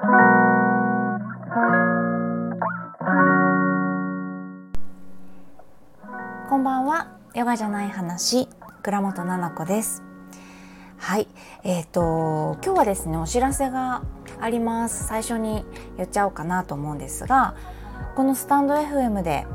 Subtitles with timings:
[0.00, 0.06] こ
[6.56, 7.18] んばんは。
[7.34, 8.48] ヨガじゃない話。
[8.82, 10.02] 倉本々子です。
[10.96, 11.28] はい。
[11.64, 14.00] えーと今日はですねお知らせが
[14.40, 15.06] あります。
[15.06, 15.66] 最初に
[15.98, 17.54] 言っちゃおうかなと思うんですが
[18.16, 19.46] このスタンド FM で、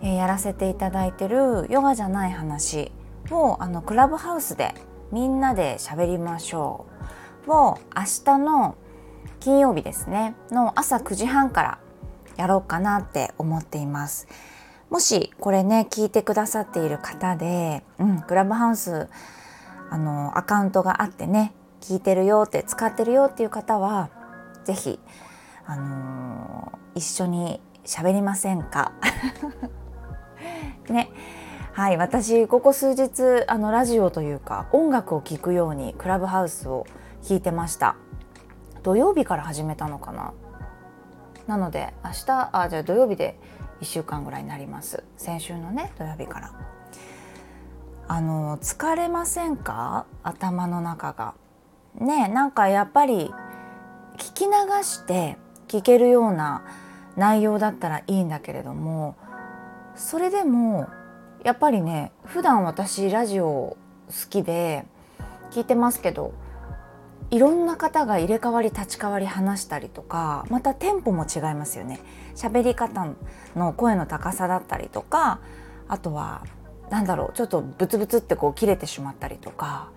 [0.00, 2.90] えー、やらせていただいてるヨガじゃない話
[3.30, 4.74] をあのクラブハウスで
[5.12, 6.86] みんなで喋りましょ
[7.46, 7.52] う。
[7.52, 8.76] を明日の
[9.40, 10.34] 金曜日ですね。
[10.50, 11.78] の朝9時半から
[12.36, 14.28] やろうかなって思っています。
[14.90, 19.08] もしこれね聞いてくださっている方で、うん、クラブハウス
[19.88, 24.10] あのアカウントがあってね聞いてるよって使ってるよっていう方は
[24.64, 24.98] 是非
[25.64, 28.92] あのー、一緒に喋りませんか？
[30.90, 31.08] ね。
[31.72, 36.84] はい私ここ数日あのラジオというか音楽を聴くようにクラブハウスを
[37.22, 37.94] 聞いてました。
[38.82, 40.32] 土曜日から始めたのかな？
[41.46, 43.38] なので明日あじゃあ土曜日で
[43.80, 45.04] 1週間ぐらいになります。
[45.16, 46.52] 先週のね土曜日から。
[48.08, 50.06] あの疲れませんか？
[50.22, 51.34] 頭の中が。
[51.94, 53.32] ねなんかやっぱり
[54.16, 54.50] 聞き流
[54.82, 55.36] して
[55.68, 56.62] 聞けるような
[57.16, 59.16] 内容だったらいいんだけれども
[59.96, 60.88] それでも
[61.42, 63.76] やっぱりね普段私ラジオ好
[64.28, 64.84] きで
[65.50, 66.32] 聞いてますけど
[67.30, 72.00] いろんな方が入れ替わり立ち替わり話したりとかまたテンポも違いますよね。
[72.34, 73.06] 喋り方
[73.54, 75.40] の声の高さだったりとか
[75.88, 76.42] あとは
[76.90, 79.90] 何だろうちょっとブツブツってこう切れてしまったりとか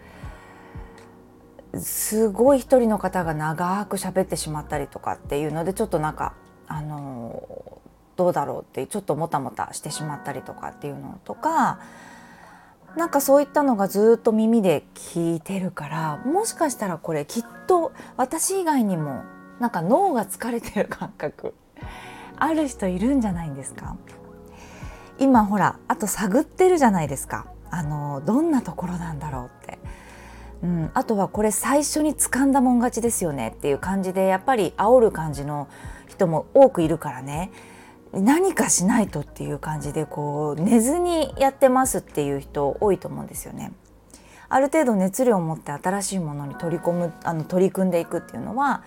[1.79, 6.33] すごい一人の方が長く喋ってしまったりとかっていうのでちょっとなんか
[6.67, 7.81] あの
[8.15, 11.79] どうだろうってちょっともたもたしてしまったりとかっていうのとか
[12.95, 19.23] なんかそういったのがずっと耳で聞いてるからもしかしたらこれきっと私以外にも
[19.59, 21.53] なんか脳が疲れてる感覚
[22.37, 23.95] ある人いるんじゃないんですか？
[25.19, 27.45] 今ほらあと探ってるじゃないですか。
[27.69, 29.79] あのどんなところなんだろうって、
[30.61, 35.67] うん、あとはこれ最初に掴んだもん勝ちですよねっていう感じでやっぱり煽る感じの
[36.07, 37.51] 人も多くいるからね。
[38.13, 43.73] 何かしないとっていう感じでこう寝ずにやってますっていう人多いと思うんですよね。
[44.49, 48.83] ある程度熱量を持って新しいものに取り込むあの取り組んでいくっていうのは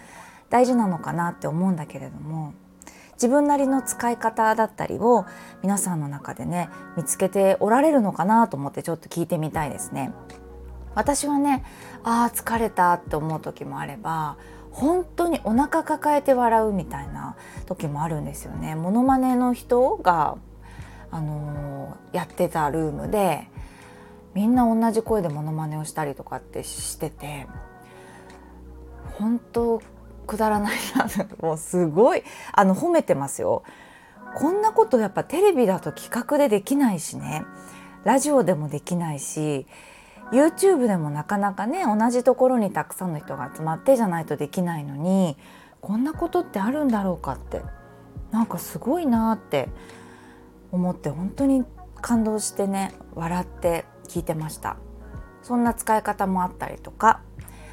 [0.49, 2.55] 大事なのかなって思うんだけれども
[3.15, 5.25] 自分なりの使い方だったりを
[5.63, 10.13] 皆さんの中でね見つけておられるのかなと思ってちょっと聞いてみたいですね。
[10.95, 11.65] 私はね
[12.05, 14.37] あー疲れたって思う時もあれば
[14.77, 18.75] 本当にお腹抱えて笑うみたいな時もあるんですよね。
[18.75, 20.37] モノマネの人が、
[21.11, 23.49] あのー、やってたルームで
[24.35, 27.47] みんな同じ声でモノマネをしたりとかってしてて
[29.19, 29.81] 本当
[30.27, 31.07] くだらないな
[31.41, 32.23] もうすごい
[32.53, 33.63] あの褒めてますよ。
[34.37, 37.47] こんなことやっぱテレビだと企画でできないしね
[38.05, 39.67] ラジオでもできないし
[40.33, 45.37] YouTube でもなかなかね同じところにたくさんの人が集まってじゃないとできないのに
[45.81, 47.63] こんなことってあるんだろうかって
[48.33, 49.69] なんかすごいなって
[50.73, 51.65] 思って本当に
[52.01, 54.77] 感動してね笑って聞いてました。
[55.43, 57.21] そんな使い方もあったりとか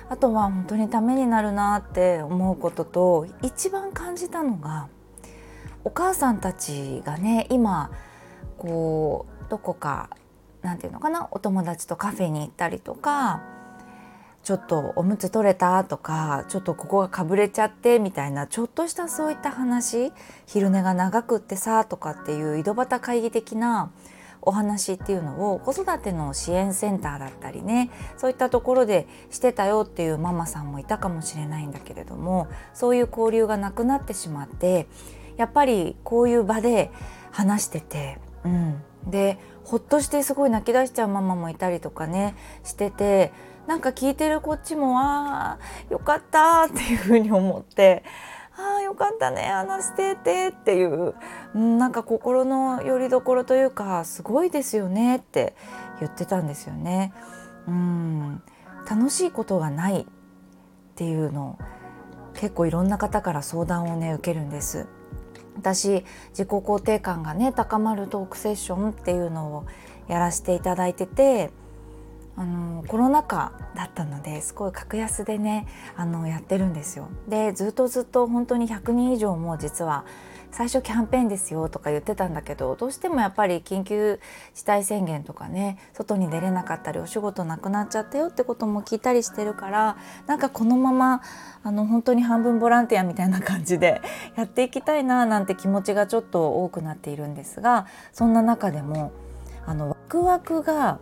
[0.08, 4.90] あとは本当にためになるなって思うことと一番感じたのが
[5.84, 7.90] お母さんたちがね今
[8.59, 10.12] こうどこか
[10.63, 11.28] 何て言うのかな？
[11.31, 13.44] お友達とカフェに行ったりとか
[14.44, 20.12] ちょっとおむつ取れたとかちょっとここがかぶれちゃってみたいなちょっとしたそういった話
[20.47, 23.91] 昼寝が長くってさとかっていう井戸端会議的な
[24.41, 34.88] お話っていうのを子育ての支援センターだったりねそういったところでしてたよっていうママさんもいたかもしれないんだけれどもそういう交流がなくなってしまって
[35.38, 36.91] やっぱりこういう場で
[37.31, 43.31] 話してて、うん、でほっとしてすごい泣き出しちゃうママもいたりとかねしてて
[43.68, 45.57] なんか聞いてるこっちもあ
[45.90, 48.03] よかったっていうふうに思って
[48.56, 51.15] ああよかったね話しててっていう、
[51.56, 55.56] うん、なんか心の拠り所というかすごいですよねって
[56.00, 57.13] 言ってたんですよね。
[57.68, 58.44] うん
[58.89, 60.06] 楽しいことがないっ
[60.95, 61.57] ていうの
[62.33, 64.88] 結構いろんな方から相談をね受けるんです。
[65.55, 69.65] 私自己肯定感がね高まるトークセッションっていうのを
[70.07, 71.51] やらせていただいてて
[72.35, 77.07] あのコロナ禍だったのですごい格安でねあのやってるんですよ。
[77.27, 80.05] でずっとずっと本当に100人以上も実は
[80.53, 84.19] 最初キャンペーンですよとか言ってたんだけどどうしてもやっぱり緊急
[84.53, 89.97] 事態宣言とかね外に出れなかったりお仕事なくなっちゃったよってことも聞いたりしてるから
[90.27, 91.21] なんかこのまま
[91.63, 94.03] あの本当に半分ボランティアみたいな感じで
[94.38, 99.11] やっていきたいななんて気持ちがちょっと多くなっているんですがそんな中でも
[99.65, 101.00] あのワクワクが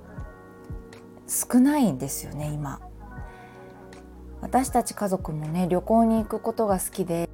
[1.28, 2.80] 少ないんですよね今。
[4.40, 7.30] 私たち家族もね旅行に行くことが好きで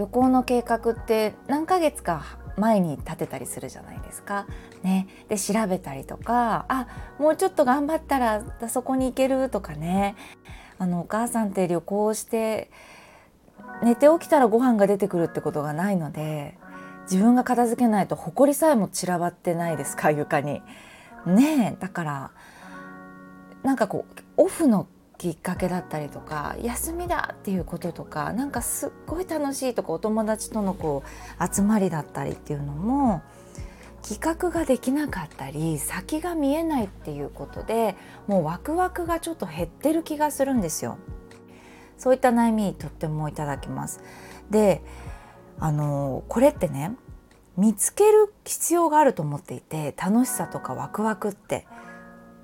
[0.00, 4.46] 旅行の計画って何ヶ月か前に立てたりするじゃないですか。
[4.82, 6.86] ね、で調べたりとかあ
[7.18, 10.16] もうちょっと頑張ったらそこに行けるとかね
[10.78, 12.70] あのお母さんって旅行して
[13.82, 16.56] 寝て起きたらご飯が出てくるってことがないので
[17.02, 20.62] 自分が片付けないと埃さえも散らばってないですか床に。
[21.26, 22.30] ねだから
[23.62, 24.86] なんかこうオフの
[25.20, 33.20] きっかけだったりとか休みだっていうこととかなんかすっごい楽しいとかお友達とのこう集まりだったりっていうのも
[34.00, 37.96] 企画ができなかったり先が見えないっていうことで
[38.28, 40.96] もうワクワクがちょっと減ってる気がするんですよ。
[41.98, 44.00] そういった悩みとってもいただきます。
[44.48, 44.82] で
[45.58, 46.96] あのこれってね
[47.58, 51.66] 見つける必要があると思っていて楽しさとかワクワクって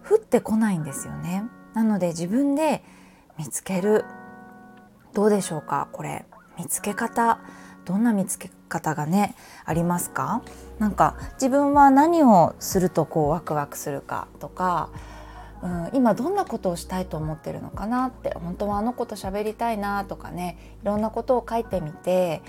[0.06, 1.44] 降ってこないんですよね。
[1.76, 2.82] なので自分で
[3.38, 4.06] 見つける。
[5.12, 5.88] どうでしょうか？
[5.92, 6.24] これ。
[6.58, 7.38] 見つけ方。
[7.84, 9.36] どんな見つけ方がね
[9.66, 10.42] ありますか？
[10.78, 14.88] なんか自分は何をするとこうワクワクするかとか、
[15.62, 22.40] うん、今どんなことをしたいと思ってるのかなって本当はあの子と喋りたいなとかねいろんなことを書いてみて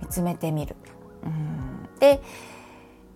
[0.00, 0.74] 見つめてみる。
[1.22, 2.22] うん、で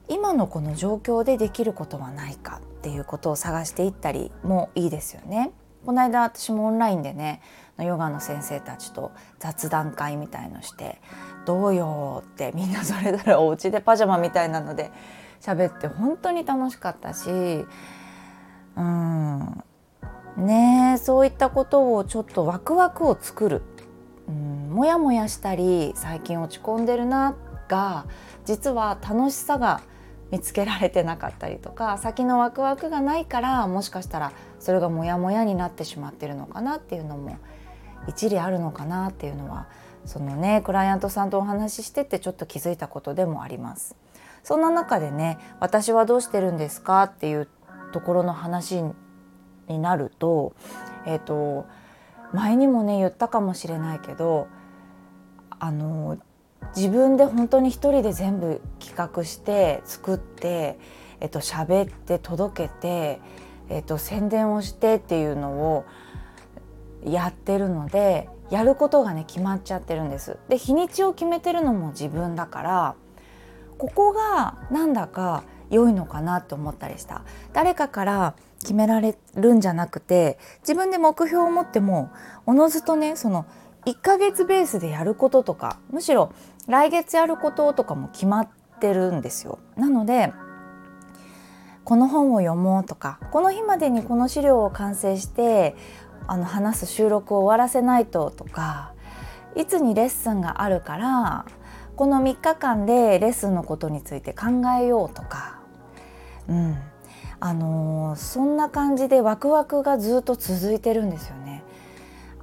[0.09, 5.53] 今のこの状況でできることはないかっていうことを探していったりもいいですよね。
[5.85, 7.41] この間私もオンラインでね
[7.79, 11.01] ヨガの先生たちと雑談会みたいのして
[11.47, 14.91] 「どうよ」ってみんなそれぞれお家でパジャマみたいなので
[15.41, 17.65] 喋って本当に楽しかったし
[18.77, 19.65] うん
[20.37, 23.63] ねそういったことをちょっとワクワクを作る、
[24.29, 27.35] うん、もやもやしたり最近落ち込んでるな
[27.69, 28.07] が
[28.45, 29.81] 実は楽しさが
[30.31, 37.39] 見つけられてなかったりとか先のワクワクがないからもしかしたらそれがモヤモヤになってしまってるのかなっていうのも
[38.07, 39.69] 一理あるのかなっていうのは
[40.05, 43.97] そのねクライアントさんとお話ししててちょっと気づいたことでもあります。
[44.43, 47.49] そんな中でね私はどうしてるんですかっていう
[47.93, 48.83] ところの話
[49.67, 50.55] になると
[51.05, 51.67] えっ、ー、と
[52.33, 54.49] 前にもね言ったかもしれないけど
[55.59, 56.19] あの
[56.77, 60.79] 自分で本当に一人で全部企画して作って、
[61.21, 63.21] えっと喋って届けて、
[63.69, 65.85] えっと、宣伝をしてっていうのを
[67.05, 70.39] やってるのでやることがね決まっちゃってるんです。
[70.49, 72.95] で日にちを決めてるのも自分だから
[73.77, 77.23] ここがなんだか良いのかなと思ったりした
[77.53, 82.11] 誰かから決められるんじゃなくて自分で目標を持っても
[82.47, 83.47] おのずとねその
[83.89, 86.31] 1ヶ月ベースでやることとかむしろ
[86.67, 88.49] 来月やることとかも決まっ
[88.81, 89.59] てるんですよ。
[89.77, 90.31] なので
[91.85, 95.75] この本を読もうとかこの日までにこの資料を完成して
[96.27, 98.93] あの話す収録を終わらせないととか
[99.57, 101.47] いつにレッスンがあるから
[101.97, 104.47] この3日間でレッスンのことについて考
[104.79, 105.61] えようとか、
[106.47, 106.77] うん
[107.41, 111.48] あのー、そんな感じでワクワクがずっと続いてるんですよね。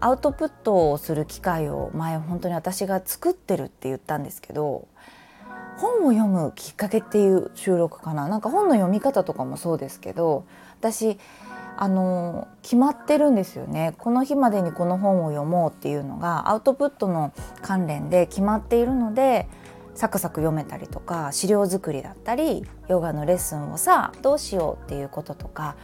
[0.05, 4.87] アウトプットをする機会を前本当に私が作ってるって言ったんですけど
[5.77, 8.27] 本を読むきっかけっていう収録かな。
[8.27, 10.45] なんか本の読み方とかもそうですけど
[10.79, 11.17] 私
[11.75, 13.95] あの決まってるんですよね。
[13.97, 19.47] この日までにこの本を読もうっていうのがアウトプットの関連で決まっているので
[19.95, 25.75] サクサク読めたりとか資料作りだったりヨガのレッスンをさどうしようっていうこととか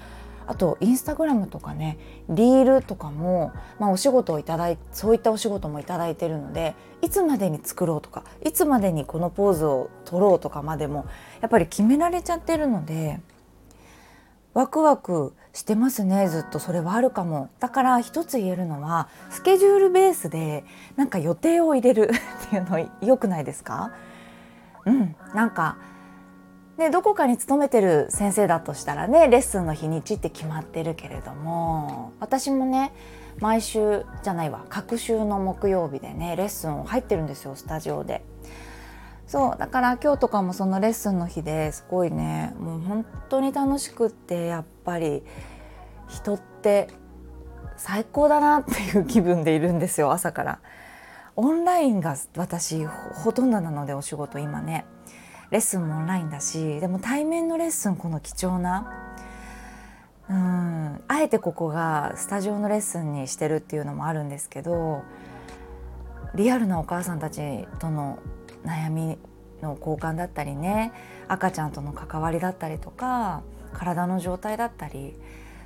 [0.52, 11.06] あとインスタグラムとかねリールとかも、まあ、お仕事をいただいそういったお仕事もいただいてるのでいつまでに作ろうとかいつまでにこのポーズを取ろうとかまでも
[11.40, 13.22] やっぱり決められちゃってるので
[14.54, 17.50] ワクワクしてますねずっとそれはあるかも。
[17.62, 20.66] だから一つ言えるのはスケジュールベースで
[20.98, 22.12] なんか予定を入れる
[22.48, 23.92] っていうの良くないですか？
[24.86, 25.78] うんなんか
[26.78, 32.94] でどこかに勤めてる先生だとしたらねレッスンの日にちって決まってるけれども私もね
[33.40, 38.24] 毎週じゃないわ各週の木曜日でねレッスンを入ってるんですよスタジオで。
[39.28, 45.24] そうだから今日とかもそのレッスンの日ですごいねもう本当に楽しくってやっぱり
[46.10, 46.90] 人って
[47.78, 50.60] 最高だなっていう気分でいるんですよ朝から。
[51.38, 54.86] オンラインが私ほとんどなのでお仕事今ね
[55.52, 59.12] レッスンもオンラインだしでも対面のレッスンこの貴重な
[60.30, 65.04] うんあえてここがスタジオのレッスンにしてるっていうのもあるんですけど
[66.36, 68.18] リアルなお母さんたちとの
[68.66, 69.18] 悩み
[69.62, 70.94] の交換だったりね
[71.28, 73.44] 赤ちゃんとの関わりだったりとか
[73.74, 75.16] 体の状態だったり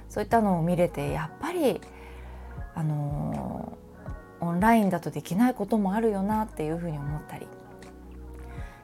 [0.10, 1.80] そういったのを見れてやっぱり
[2.74, 3.78] あの
[4.42, 7.48] オンラインだとできないこともあるよなっていうふうに思ったり。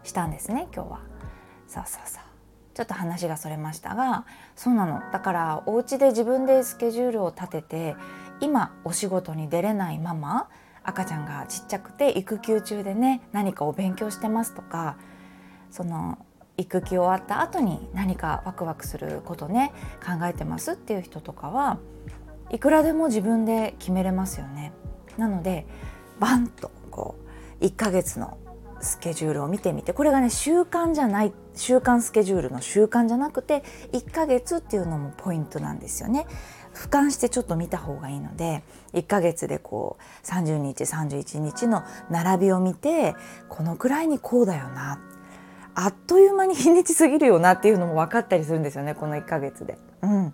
[0.03, 1.00] したんですね今日は。
[1.67, 2.24] そうそうそう
[2.74, 7.96] ちょっと話がそれましたがそうなのだからお家で自分でスケジュールを立てて
[8.39, 10.50] 今お仕事に出れないまま
[10.84, 14.98] 赤ちゃんがちっちゃくて育休中でね何かを勉強してますとか
[15.70, 16.17] その
[16.58, 21.79] 育休終わった後に何かワクワクすることね考えてますっていう人とかは
[22.51, 24.74] いくらでも自分で決めれますよね。
[25.17, 25.65] なので
[26.20, 27.15] バンとこ
[27.62, 28.38] う1ヶ月の
[28.81, 36.27] スケジュールを見てみてこれがね習慣じゃない習慣スケジュールの習慣じゃなくて1ヶ月っていうのもポイントなんですよね。
[36.73, 43.15] 俯瞰してちょっと見た方がいいので1ヶ月でこう30日31日の並びを見て
[43.50, 45.00] このくらいにこうだよな
[45.75, 49.77] あっという間に日にち過ぎるよなっていうのも分かったりするんですよねこの1ヶ月で。
[50.01, 50.33] うん、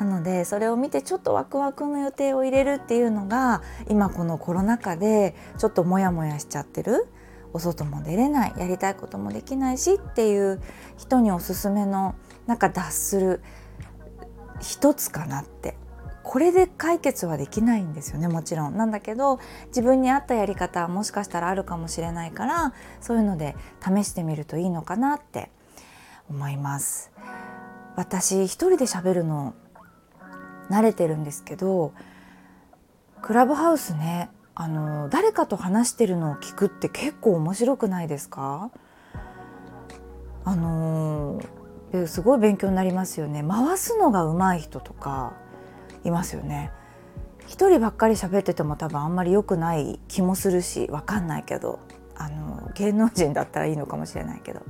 [0.00, 7.06] なのでそれを見てちょっとワクワクの予定を入れるっていうのが今このコロナ禍でちょっとモヤモヤしちゃってる
[7.54, 10.60] お外も出れないやりたいこともできないしっていう
[10.98, 12.14] 人におすすめの
[12.46, 13.42] なんか脱する
[14.60, 15.76] 一つかなって。
[16.24, 18.76] これで解決はできないんですよねもちろん。
[18.76, 25.50] なんだけど自分に合ったやり方もしかしたらあるかもしれないからそういうので試してみるといいのかなって
[26.30, 27.12] 思います。
[27.94, 29.54] 私一人で喋るの
[30.70, 31.92] 慣れてるんですけど
[33.20, 38.70] クラブハウスねあの誰かと話してるのを聞くって結構面白くないですか？
[40.44, 41.40] あの
[42.06, 43.44] すごい勉強になりますよね。
[43.48, 45.32] 回すのが上手い人とか
[46.04, 46.70] いますよね。
[47.46, 51.80] 一人ばっかり喋ってても多分あんまり良くない気もするし分かんないけど
[52.16, 54.62] あの芸能人だったらいいのかもしれないけど。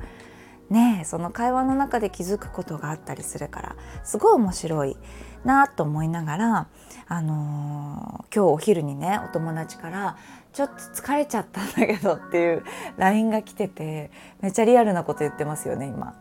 [0.71, 4.97] ねその会話の中で気づくことがあったりするからすごい面白い。
[5.45, 6.67] なと思いながら、
[7.07, 10.17] あのー、今日お昼にねお友達から
[10.53, 12.65] 「ちょっと疲れちゃったんだけど」っていう
[12.97, 14.11] LINE が来てて
[14.41, 16.15] めっちゃリアルなこと言ってますよね今。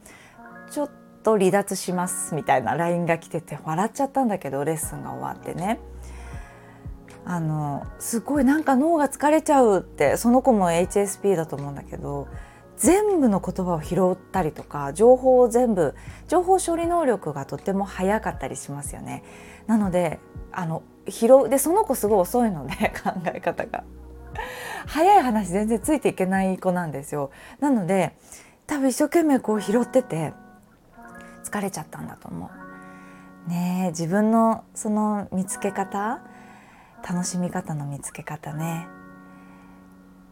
[0.69, 0.89] ちょっ
[1.23, 5.79] と離脱しますみたいな LINE が来てて笑っちゃったんだけどレッスンが終わってね。
[7.25, 12.27] あのすごいなんか脳が疲れちゃうってその子も HSP だと思うんだけど
[12.83, 15.95] 全部の言葉を拾ったりとか情報を全部
[16.27, 19.23] 情報処理能力がとても早かったりしますよね。
[19.67, 20.19] なので
[20.51, 23.85] あの拾うでその子すごい遅いので 考え方が。
[24.85, 27.31] 早い話全然ついていけない子なんですよ。
[27.61, 28.17] なので
[28.67, 30.33] 多分一生懸命こう拾ってて
[31.45, 32.51] 疲れちゃったんだと思
[33.47, 33.49] う。
[33.49, 36.19] ね自分のその見つけ方
[37.07, 38.89] 楽しみ方の見つけ方ね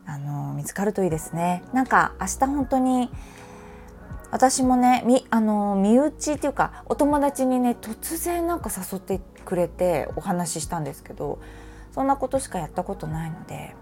[0.05, 1.63] あの見つかるといいですね。
[1.73, 3.11] なんか明日本当に
[4.31, 11.39] 私もねみあの身内っていうかお友達にね突然なんか誘ってくれてお話ししたんですけど
[11.91, 13.75] そんなことしかやったことないので、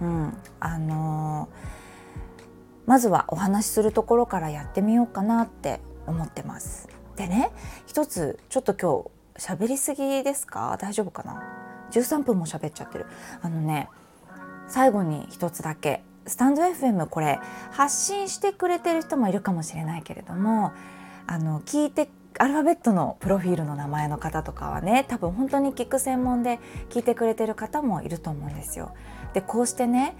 [0.00, 1.48] うん、あの
[2.86, 6.88] まずはお話しするところからやってみようかなって思ってます。
[7.16, 7.50] でね
[7.86, 9.04] 一つちょっと今
[9.36, 10.76] 日喋りすぎですか？
[10.80, 11.42] 大丈夫かな
[11.90, 13.06] ？13分も喋っちゃってる。
[13.42, 13.88] あのね
[14.68, 17.38] 最後に一つだけスタンド FM これ
[17.70, 20.72] 発信してくれてる人もいるかもしれないけれども
[21.26, 26.58] あの聞いてアルファベットのプロフィールの名前の方とかはね多分本当に聞く専門で
[26.90, 28.92] 聞いてくれてる方もいると思うんですよ。
[29.34, 30.16] でこうしてね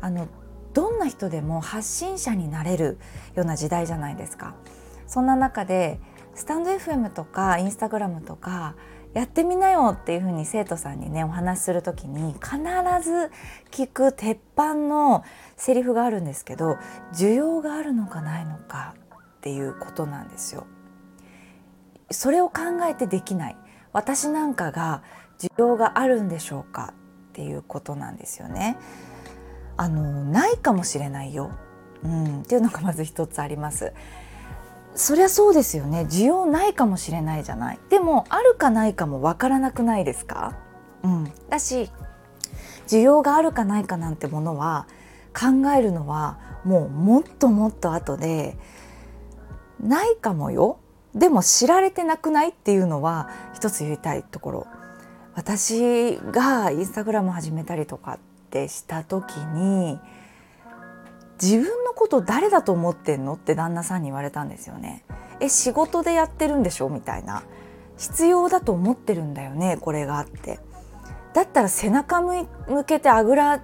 [0.00, 0.28] あの
[0.74, 2.98] どんな人でも発信者になれる
[3.34, 4.54] ような時代じゃないですか。
[5.06, 6.00] そんな中で
[6.34, 8.74] スタンド FM とかインスタグラムとか
[9.14, 12.56] やってみなよっていうふうに生徒さんにねお話しする時に必
[13.02, 13.30] ず
[13.70, 15.22] 聞く鉄板の
[15.56, 16.76] セリフがあるんですけど
[17.12, 20.66] 需要があるのかないのかっていうことなんですよ。
[22.10, 23.56] それを考えてできない
[23.92, 25.02] 私なんかが
[25.38, 26.94] 需要があるんでしょうか
[27.30, 28.76] っていうことなんですよね。
[29.76, 31.50] あのないかもしれないよ、
[32.04, 33.92] うん、っていうのがまず一つあります。
[34.94, 36.06] そりゃそうですよね。
[36.10, 37.78] 需要ないかもしれないじゃない。
[37.88, 40.56] でもあるかないかもわからなくないですか、
[41.02, 41.90] うん、だし
[42.86, 44.86] 需要があるかないかなんてものは
[45.34, 48.56] 考えるのはもうもっともっと後で
[49.80, 50.78] ないかもよ。
[51.14, 54.66] でも知られてなくないっていうのは一つ言いたいところ。
[55.34, 58.18] 私がインスタグラム始めたりとかっ
[58.52, 59.98] ってした時に
[61.42, 65.04] 自分のこと誰だと思ってんのって旦那さんに言われたんですよね。
[65.40, 67.42] え仕事でやってるんでしょみたいな。
[67.98, 70.60] 必要だと思ってるんだよねこれがあって。
[71.34, 72.46] だったら背中向
[72.84, 73.62] けてあぐら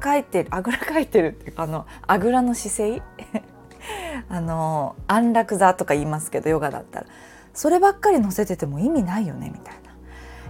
[0.00, 3.02] かいてるあぐらかいてるっていうかあのあぐらの姿勢？
[4.28, 7.06] あの安楽座とか言いますけどヨガだったら。
[7.54, 9.92] そればっかり載せてても意味ないよねみたいな。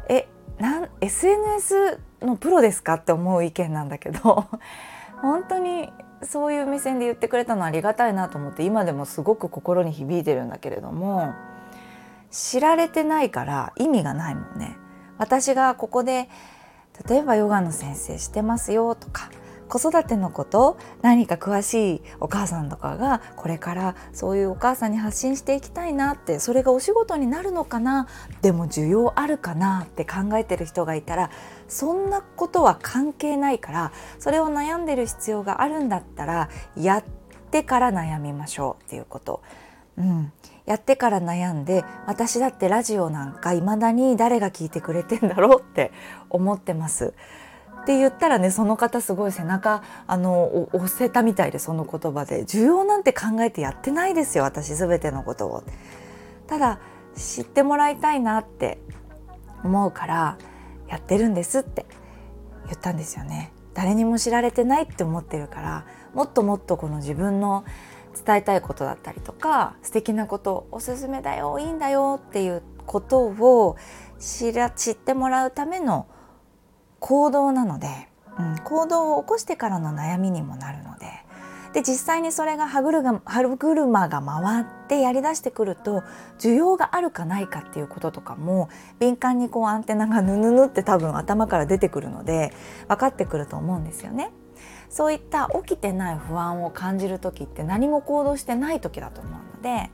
[0.09, 4.47] えなん SNS のプロですかって思う意見なんだけど。
[5.21, 5.91] 本当に
[6.23, 11.35] そういう目線で言ってくれたのはありがたいなと思って今でもすごく心に響いてるんだけれども
[12.31, 14.77] 知られてないから意味がないもんね。
[15.17, 16.29] 私がここで
[17.09, 19.31] 例えばヨガの先生してますよとか
[19.69, 28.09] 子育てのこと何か詳しいお母さんとかがこれからそういうお母さんに発信していきたいなってそれがお仕事になるのかな
[28.43, 31.31] でも需要あるかなって考えてる人がいたら
[31.69, 37.05] そんなことは関係ないからそれを悩んでる必要があるんだったらやっ
[37.51, 39.43] てから悩みましょうっていうこと。
[39.99, 40.33] うん、
[40.65, 45.91] やってから悩んで私だってラジオなんか未だに誰が聞いてくれてんだろうって
[46.31, 47.15] 思ってます。
[47.89, 55.63] って言ったらねその方すごい背中あの押せたみたいでその言葉で需要なんて考えてやってないですよ私全てのことを。
[56.47, 56.81] ただ
[57.17, 58.77] 知ってもらいたいなって
[59.65, 60.37] 思うから
[60.87, 61.87] やってるんですって
[62.67, 63.53] 言ったんですよね。
[63.73, 67.65] 誰にも知られてないって思ってるからもっともっとこの自分の
[68.23, 73.79] 伝えたいことだったりとか素敵なことおすすめだよいいんだよっていうことを
[74.19, 76.07] 知ら知ってもらうための
[77.01, 77.89] 行動なので、
[78.39, 81.07] うん、行動を起こしてからの悩みにもなるので
[81.73, 86.03] で実際にそれが歯車が回ってやりだしてくると
[86.39, 92.53] 需要があるかないかっていうこととかも敏感にこうアンテナがヌヌヌって多分頭から出てくるので
[92.89, 94.31] 分かってくると思うんですよね。
[94.91, 99.91] そういった起きてない不安を感じる時って何も行動してない時だと思うので、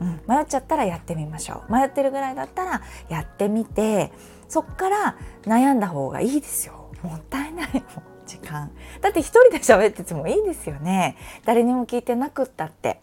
[0.00, 4.10] うん、迷っちゃったらやってみましょう迷ってるぐらいだったらやってみて
[4.52, 6.90] そっから悩んだ方がいいですよ。
[7.02, 7.84] もったいないもん
[8.26, 8.70] 時間。
[9.00, 11.16] だって一人で喋っててもいいですよね。
[11.46, 13.00] 誰にも聞いてなくったって。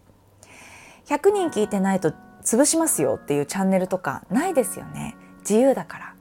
[1.06, 2.12] 100人聞いてないと
[2.44, 5.16] 潰しますよっていうチャンネルとかないですよね。
[5.40, 6.14] 自由だから。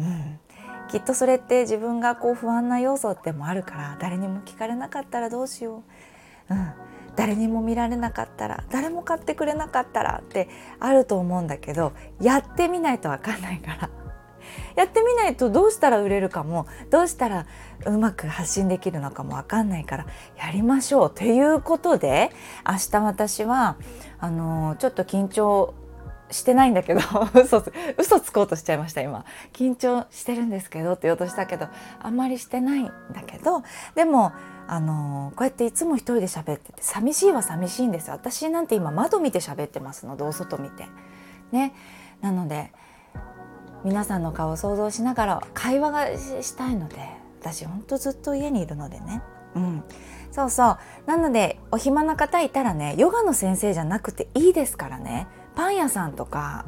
[0.00, 0.40] うん。
[0.88, 5.82] きっとそれって自分がこう不安な要素ってもあるから誰にも聞かれなかったらどうしよ
[6.48, 6.72] う、うん、
[7.16, 10.48] 誰にも見られなかったら誰も買ってくれなかったらって
[10.80, 13.99] あると思うんだけどやってみないと分かんないから。
[14.74, 17.46] やってみないとどうしたら売れるかもどうしたら
[17.86, 20.06] うまく発信できるのかも分かんないから
[20.38, 22.30] やりましょうということで
[22.66, 23.76] 明日私は
[24.18, 25.74] あのちょっと緊張
[26.30, 27.00] してないんだけど
[27.34, 27.64] 嘘
[27.98, 29.24] 嘘つこうとしちゃいました今。
[29.52, 31.66] 緊張してるんですけどって言おうとしたけど
[31.98, 33.62] あんまりしてないんだけど
[33.94, 34.32] でも
[34.68, 40.86] あのこうやっていつも一人で喋ってて寂しいは寂しいんです私なんて今窓見て喋ってますのでお外見て。
[41.52, 41.74] ね。
[42.20, 42.72] なので
[43.84, 46.06] 皆さんの顔を想像しながら会話が
[46.42, 46.96] したいので
[47.40, 49.22] 私ほんとずっと家にいるのでね。
[49.54, 49.84] うん。
[50.30, 50.78] そうそう。
[51.06, 55.26] なのでお暇な方いたらねヨガの先生じゃなくていいですからね。
[55.54, 56.66] パン屋さんとか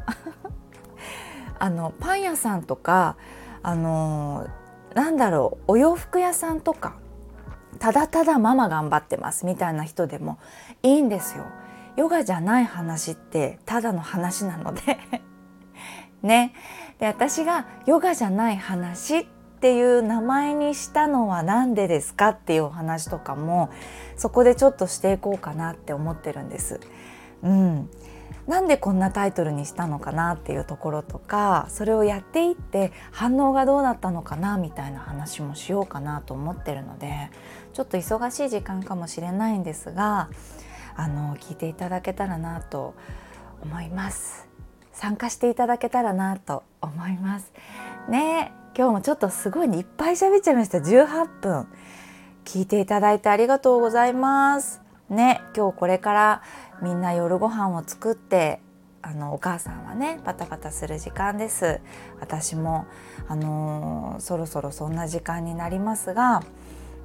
[1.58, 3.16] あのパン屋さんとか
[3.62, 4.46] あの
[4.94, 6.94] なんだろうお洋服屋さんとか
[7.78, 10.38] ただただママ頑張ってますみたいな人でも
[10.82, 11.44] いいんですよ。
[11.96, 14.98] ヨガじゃない話ってただの話なので。
[16.22, 16.54] ね。
[17.02, 19.26] で私がヨガじゃない話っ
[19.60, 23.70] ていう名前にしたのは何でですかっていうお話とかも
[24.16, 26.78] そこでちょっとしていこうかなって思ってるんです。
[27.42, 27.90] うん、
[28.46, 37.32] なんでこんなタイトルにしたのかなっていうところとかそれをやっていって反応がどうだったのかなみたいな話もしようかなと思ってるので
[37.72, 40.30] ちょっと忙しい時間かもしれないんですが
[40.94, 42.94] あの聞いていただけたらなと
[43.60, 44.51] 思います。
[44.92, 47.52] 参加していただけたらなと思います。
[48.08, 50.78] ね今日もちょっとすごいいっぱい喋っちゃいました。
[50.78, 51.66] 18分。
[52.44, 54.80] 聞いていただいてありがとうございます。
[55.08, 56.42] ね今日これから
[56.80, 58.60] みんな夜ご飯を作って
[59.02, 61.80] あのお母さんはねバタバタする時間です。
[62.20, 62.86] 私も
[63.28, 66.42] あのー、そろそろそんな時間になりますが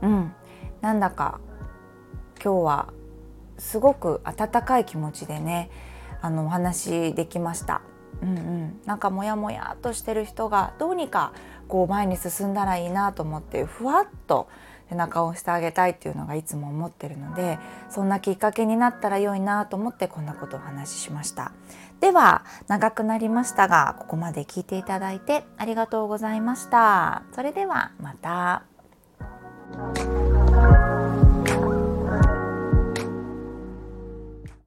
[0.02, 0.34] うん
[0.82, 1.40] なんだか
[2.44, 2.94] 今日は
[3.58, 5.70] すごく温かい気持ちでね
[6.28, 7.82] あのお話できました。
[8.22, 11.34] うんうん、なんかモヤモヤとしてる人がどうにか
[11.68, 14.50] こう前に進んだらいいなと思ってふわっと
[14.90, 17.60] 背中を押してあげたいっていうのがいつも思ってるので
[17.90, 21.52] そんなきっかけになったら良いなと思ってこんなことをお話ししました
[22.00, 28.64] では長くなりましたがここまで聞いていただいてありがとうございましたそれではまた。